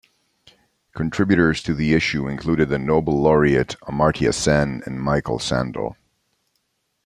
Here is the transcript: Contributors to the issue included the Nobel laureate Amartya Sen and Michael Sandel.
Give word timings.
Contributors 0.95 1.61
to 1.61 1.75
the 1.75 1.93
issue 1.93 2.27
included 2.27 2.69
the 2.69 2.79
Nobel 2.79 3.21
laureate 3.21 3.75
Amartya 3.83 4.33
Sen 4.33 4.81
and 4.87 4.99
Michael 4.99 5.37
Sandel. 5.37 5.95